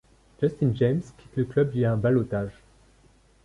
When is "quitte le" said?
1.15-1.45